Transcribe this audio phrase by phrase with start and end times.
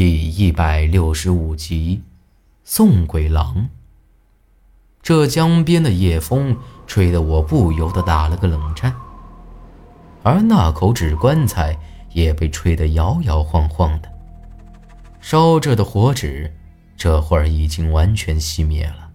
[0.00, 2.00] 第一百六十五集，
[2.64, 3.68] 送鬼郎。
[5.02, 6.56] 这江边的夜风
[6.86, 8.94] 吹得我不由得打了个冷颤，
[10.22, 11.78] 而那口纸棺材
[12.14, 14.10] 也被吹得摇摇晃晃的。
[15.20, 16.50] 烧着的火纸，
[16.96, 19.10] 这会儿已经完全熄灭了。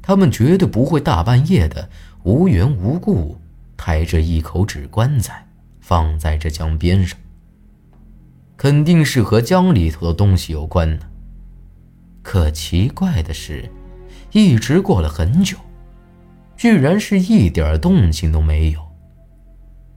[0.00, 1.90] 他们绝对不会大半夜的
[2.22, 3.40] 无缘无故
[3.76, 5.48] 抬着一口纸棺材
[5.80, 7.18] 放在这江边上。
[8.64, 11.06] 肯定是和江里头的东西有关呢。
[12.22, 13.70] 可奇怪的是，
[14.32, 15.58] 一直过了很久，
[16.56, 18.80] 居然是一点动静都没有。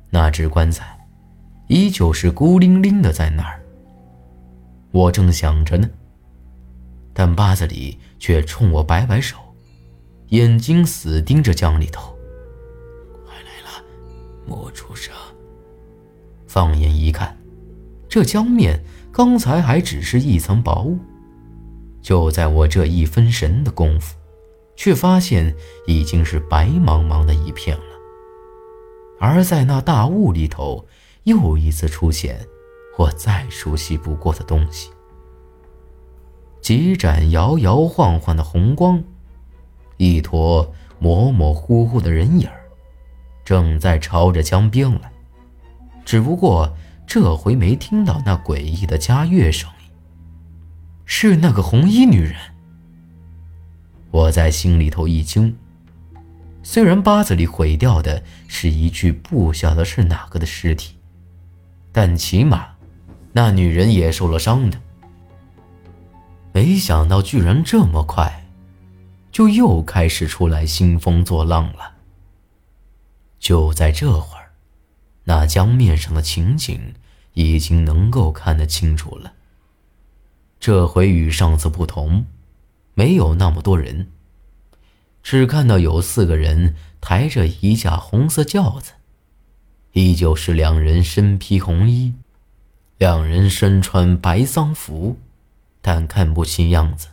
[0.10, 1.00] 那只棺材
[1.70, 3.64] 依旧是孤零零的在那儿。
[4.92, 5.90] 我正想着呢，
[7.14, 9.38] 但八子里却冲我摆摆手，
[10.32, 12.14] 眼睛死盯着江里头。
[13.26, 13.82] 快来了，
[14.46, 15.16] 莫出声。
[16.48, 17.37] 放眼一看。
[18.10, 20.98] 这江面刚才还只是一层薄雾，
[22.02, 24.16] 就在我这一分神的功夫，
[24.76, 25.54] 却发现
[25.88, 27.84] 已经是白茫茫的一片了。
[29.20, 30.86] 而在那大雾里头，
[31.24, 32.40] 又一次出现
[32.98, 34.90] 我再熟悉不过的东西——
[36.62, 39.04] 几盏摇摇晃晃的红光，
[39.98, 42.48] 一坨模模糊糊的人影
[43.44, 45.12] 正在朝着江边来，
[46.06, 46.72] 只不过……
[47.08, 49.90] 这回没听到那诡异的佳乐声音，
[51.06, 52.36] 是那个红衣女人。
[54.12, 55.58] 我在心里头一惊，
[56.62, 60.98] 虽然八字里毁掉的是一具不晓得是哪个的尸体，
[61.94, 62.68] 但起码
[63.32, 64.78] 那女人也受了伤的。
[66.52, 68.46] 没想到居然这么快，
[69.32, 71.94] 就又开始出来兴风作浪了。
[73.40, 74.37] 就在这会儿。
[75.30, 76.96] 那江面上的情景
[77.34, 79.34] 已经能够看得清楚了。
[80.58, 82.26] 这回与上次不同，
[82.94, 84.08] 没有那么多人，
[85.22, 88.94] 只看到有四个人抬着一架红色轿子，
[89.92, 92.14] 依旧是两人身披红衣，
[92.98, 95.20] 两人身穿白丧服，
[95.82, 97.10] 但看不清样子。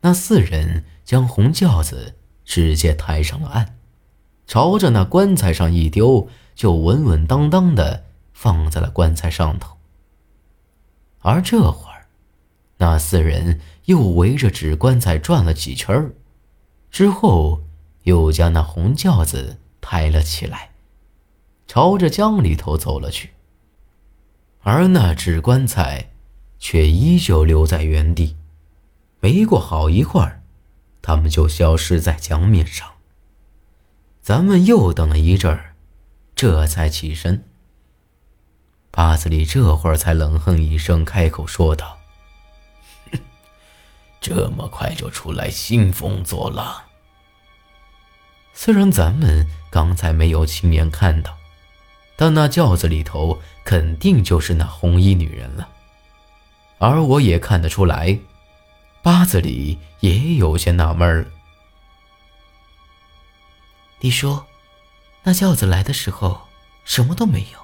[0.00, 2.14] 那四人将红轿子
[2.46, 3.76] 直接抬上了岸，
[4.46, 6.30] 朝着那棺材上一丢。
[6.60, 8.04] 就稳稳当当的
[8.34, 9.78] 放在了棺材上头。
[11.20, 12.04] 而这会儿，
[12.76, 16.12] 那四人又围着纸棺材转了几圈儿，
[16.90, 17.62] 之后
[18.02, 20.72] 又将那红轿子抬了起来，
[21.66, 23.30] 朝着江里头走了去。
[24.60, 26.10] 而那纸棺材
[26.58, 28.36] 却依旧留在原地。
[29.20, 30.42] 没过好一会儿，
[31.00, 32.86] 他们就消失在江面上。
[34.20, 35.69] 咱们又等了一阵儿。
[36.40, 37.44] 这才起身。
[38.90, 41.98] 巴子里这会儿才冷哼一声，开口说道
[44.22, 46.80] ：“这么快就出来兴风作浪？
[48.54, 51.36] 虽然咱们刚才没有亲眼看到，
[52.16, 55.68] 但那轿子里头肯定就是那红衣女人了。
[56.78, 58.18] 而我也看得出来，
[59.02, 61.26] 八子里也有些纳闷了。
[64.00, 64.42] 你说。”
[65.22, 66.48] 那轿子来的时候
[66.84, 67.58] 什么都没有，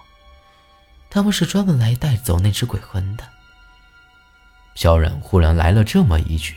[1.08, 3.24] 他们是专门来带走那只鬼魂的。
[4.74, 6.56] 萧然忽然来了这么一句，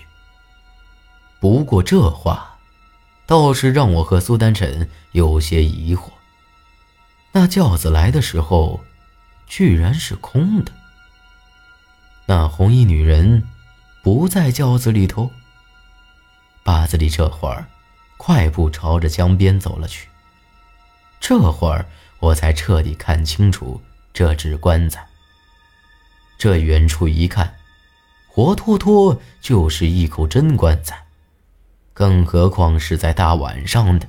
[1.39, 2.57] 不过这话
[3.25, 6.11] 倒是让我和苏丹晨有些疑惑。
[7.31, 8.83] 那轿子来的时候
[9.47, 10.71] 居然是空的，
[12.25, 13.47] 那红衣女人
[14.03, 15.31] 不在轿子里头。
[16.61, 17.65] 八子里这会儿
[18.17, 20.09] 快步朝着江边走了去。
[21.19, 21.85] 这会儿
[22.19, 23.81] 我才彻底看清楚
[24.13, 25.05] 这只棺材。
[26.37, 27.53] 这远处一看，
[28.27, 31.05] 活脱脱就是一口真棺材，
[31.93, 34.07] 更何况是在大晚上的。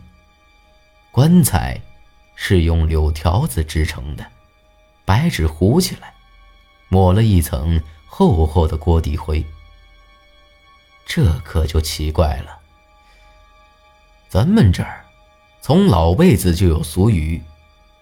[1.11, 1.81] 棺材
[2.37, 4.25] 是用柳条子制成的，
[5.05, 6.15] 白纸糊起来，
[6.89, 9.45] 抹了一层厚厚的锅底灰。
[11.05, 12.57] 这可就奇怪了，
[14.29, 15.05] 咱们这儿。
[15.63, 17.41] 从老辈子就有俗语，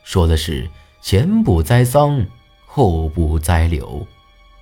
[0.04, 0.70] 说的是
[1.02, 2.24] 前不栽桑，
[2.64, 4.06] 后不栽柳，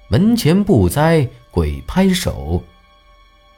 [0.08, 2.62] 门前不栽鬼拍手。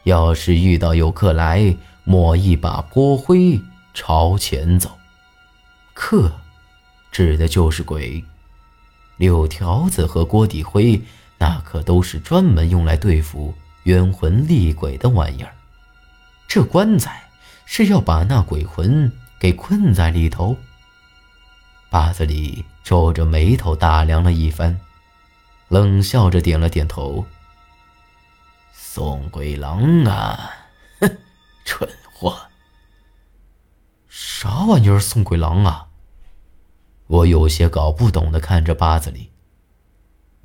[0.03, 3.61] 要是遇到有客来，抹一把锅灰
[3.95, 4.91] 朝前走。
[5.95, 6.33] 客，
[7.13, 8.25] 指的就是鬼。
[9.19, 11.01] 柳条子和锅底灰，
[11.39, 13.55] 那可都是专门用来对付
[13.85, 15.55] 冤魂厉鬼的玩意儿。
[16.47, 17.23] 这棺材
[17.67, 19.11] 是要把那鬼魂。
[19.39, 20.57] 给困在里头。
[21.91, 24.79] 八子里皱着眉头打量了一番，
[25.69, 27.25] 冷笑着点了点头。
[28.73, 30.51] 宋鬼郎啊，
[31.01, 31.19] 哼，
[31.65, 32.37] 蠢货！
[34.09, 34.99] 啥玩意儿？
[34.99, 35.89] 宋鬼郎啊！
[37.07, 39.31] 我有些搞不懂的看着八子里。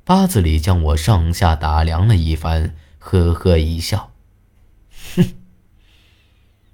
[0.04, 4.12] 八子里将我上下打量了一番，呵呵一笑
[5.16, 5.34] ：“哼，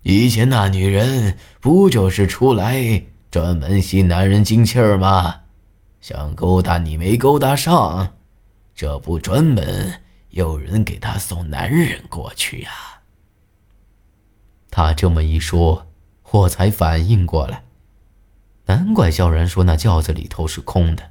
[0.02, 5.40] 以前那女人不就是出来专门吸男人精气儿吗？
[6.00, 8.14] 想勾搭你没勾搭上，
[8.74, 10.00] 这不专门
[10.30, 12.70] 有人给她送男人过去呀？”
[14.70, 15.86] 他这么一说，
[16.30, 17.64] 我才反应过来，
[18.66, 21.10] 难怪萧然说那轿子里头是空的，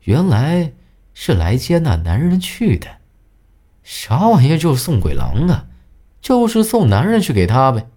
[0.00, 0.72] 原来。
[1.12, 2.86] 是来接那男人去的，
[3.82, 5.66] 啥玩意就是送鬼郎啊？
[6.20, 7.88] 就是送男人去给他呗。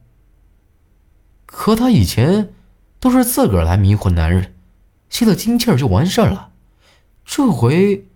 [1.45, 2.53] 可他以前
[2.99, 4.55] 都是自个儿来迷惑男人，
[5.09, 6.49] 吸了精气儿就完事儿了，
[7.25, 8.07] 这回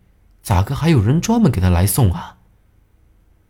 [0.42, 2.38] 咋个还有人专门给他来送啊？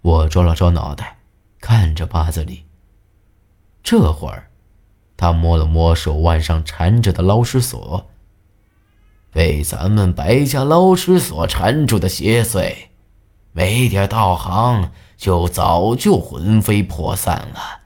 [0.02, 1.20] 我抓了抓脑袋，
[1.60, 2.66] 看着八子里。
[3.84, 4.50] 这会儿，
[5.16, 8.10] 他摸了摸手腕上缠着的捞尸锁。
[9.32, 12.74] 被咱们白家捞尸所缠住的邪祟，
[13.52, 17.82] 没点道行就早就魂飞魄散了。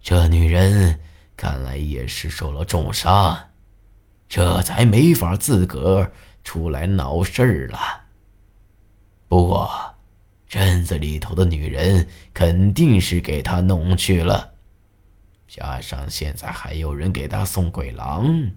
[0.00, 1.00] 这女人
[1.36, 3.36] 看来也是受了重伤，
[4.28, 6.12] 这才没法自个儿
[6.44, 7.78] 出来闹事儿了。
[9.26, 9.70] 不过，
[10.46, 14.52] 镇子里头的女人肯定是给她弄去了，
[15.48, 18.52] 加上现在还有人给她送鬼郎。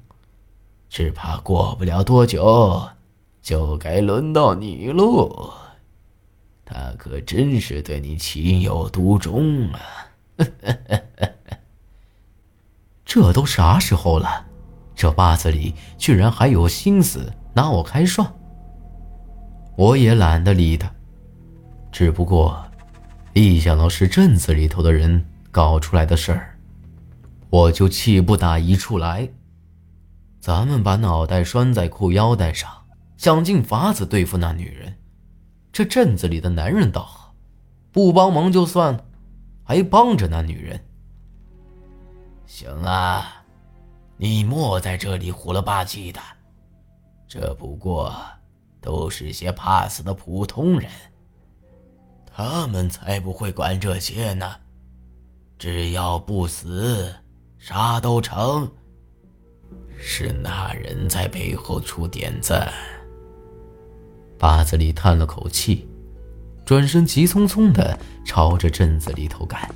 [0.90, 2.90] 只怕过不了多久，
[3.42, 5.54] 就该轮到你喽。
[6.70, 9.80] 他可真是对你情有独钟啊！
[13.06, 14.46] 这都啥时候了，
[14.94, 18.30] 这八子里居然还有心思拿我开涮。
[19.78, 20.92] 我也懒得理他，
[21.90, 22.62] 只不过
[23.32, 26.60] 一想到是镇子里头的人搞出来的事儿，
[27.50, 29.30] 我就气不打一处来。
[30.42, 32.70] 咱们把脑袋拴在裤腰带上，
[33.16, 34.94] 想尽法子对付那女人。
[35.78, 37.36] 这镇子里的男人倒好，
[37.92, 39.06] 不帮忙就算了，
[39.64, 40.84] 还帮着那女人。
[42.48, 43.44] 行啊，
[44.18, 46.20] 你莫在这里胡了吧唧的。
[47.28, 48.12] 这不过
[48.82, 50.90] 都是些怕死的普通人，
[52.26, 54.56] 他们才不会管这些呢。
[55.60, 57.14] 只要不死，
[57.60, 58.68] 啥都成。
[59.96, 62.68] 是那人在背后出点子。
[64.38, 65.88] 八子里叹了口气，
[66.66, 69.74] 转身急匆匆的朝着镇子里头赶。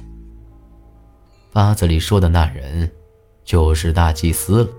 [1.51, 2.89] 八子里说的那人，
[3.43, 4.69] 就是大祭司了。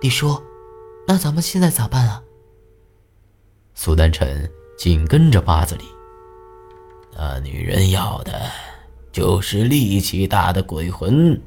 [0.00, 0.40] 李叔，
[1.08, 2.22] 那咱们现在咋办啊？
[3.74, 5.84] 苏丹臣紧跟着八子里。
[7.16, 8.50] 那女人要的，
[9.10, 11.40] 就是力气大的鬼魂，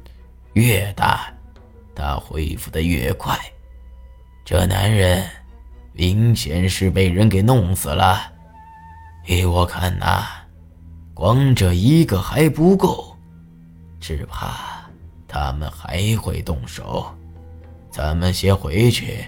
[0.54, 1.32] 越大。
[1.94, 3.38] 他恢复的越快，
[4.44, 5.24] 这男人
[5.92, 8.32] 明显是被人给弄死了。
[9.26, 10.24] 依我看呐，
[11.14, 13.16] 光这一个还不够，
[14.00, 14.82] 只怕
[15.28, 17.06] 他们还会动手。
[17.90, 19.24] 咱们先回去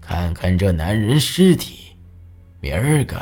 [0.00, 1.96] 看看这男人尸体，
[2.60, 3.20] 明儿个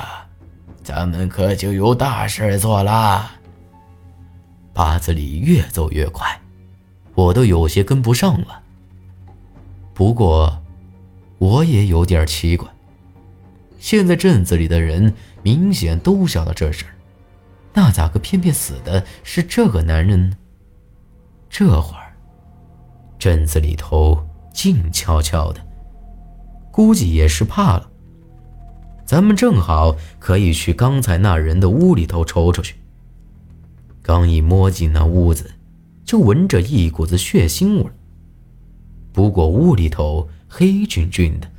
[0.82, 3.30] 咱们可就有大事做了。
[4.72, 6.40] 八子里越走越快，
[7.14, 8.60] 我都有些跟不上了。
[9.94, 10.62] 不过，
[11.38, 12.68] 我也有点奇怪。
[13.84, 15.12] 现在镇子里的人
[15.42, 16.96] 明显都晓得这事儿，
[17.74, 20.36] 那咋个偏偏死的是这个男人呢？
[21.50, 22.16] 这会儿，
[23.18, 25.60] 镇子里头静悄悄的，
[26.72, 27.90] 估计也是怕了。
[29.04, 32.76] 咱们正好可以去刚才那人的屋里头瞅瞅去。
[34.00, 35.50] 刚一摸进那屋子，
[36.06, 37.92] 就闻着一股子血腥味儿。
[39.12, 41.50] 不过屋里头黑黢黢的，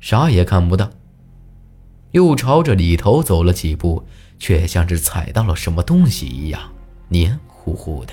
[0.00, 0.90] 啥也看不到。
[2.12, 4.06] 又朝着里头走了几步，
[4.38, 6.60] 却像是踩到了什么东西一样，
[7.08, 8.12] 黏糊糊的。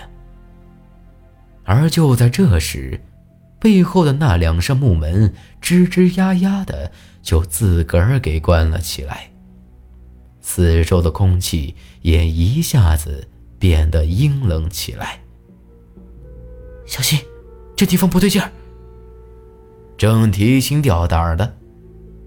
[1.63, 2.99] 而就在这时，
[3.59, 9.29] 背后的那两扇木门吱吱呀呀的就自个儿给关了起来，
[10.41, 13.25] 四周的空气也一下子
[13.57, 15.21] 变得阴冷起来。
[16.85, 17.17] 小心，
[17.77, 18.51] 这地方不对劲儿。
[19.97, 21.55] 正提心吊胆的，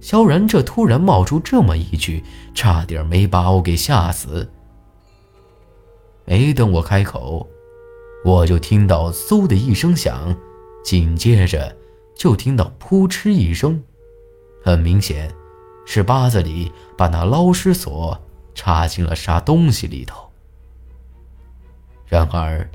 [0.06, 2.22] 萧然这突然冒出这么一句，
[2.54, 4.48] 差点没把我给吓死。
[6.24, 7.44] 没等我开口，
[8.24, 10.32] 我就听到嗖的一声响，
[10.84, 11.76] 紧接着
[12.14, 13.82] 就听到扑哧一声。
[14.62, 15.28] 很明显，
[15.84, 18.16] 是八子里把那捞尸索
[18.54, 20.30] 插进了啥东西里头。
[22.06, 22.70] 然而，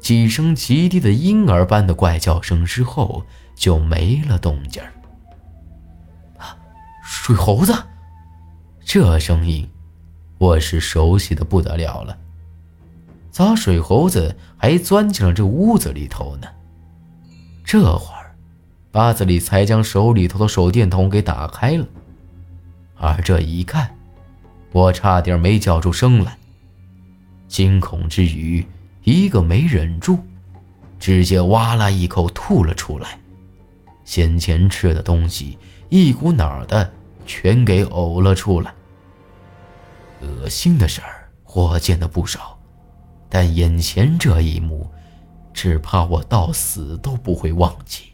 [0.00, 3.24] 几声极低的婴儿般的怪叫声之后，
[3.54, 4.92] 就没了动静儿。
[7.24, 7.72] 水猴子！
[8.84, 9.70] 这声音，
[10.38, 12.18] 我是熟悉的不得了了。
[13.30, 16.48] 咋水猴子还钻进了这屋子里头呢？
[17.62, 18.34] 这会儿，
[18.90, 21.86] 八子里才将手里头的手电筒给打开了。
[22.96, 23.94] 而这一看，
[24.72, 26.36] 我差点没叫出声来。
[27.46, 28.66] 惊恐之余，
[29.04, 30.18] 一个没忍住，
[30.98, 33.16] 直接哇啦一口吐了出来。
[34.04, 35.56] 先前吃的东西
[35.88, 36.92] 一股脑的
[37.26, 38.74] 全给呕了出来。
[40.20, 42.58] 恶心的事儿我见的不少，
[43.28, 44.88] 但眼前这一幕，
[45.52, 48.11] 只怕我到死都不会忘记。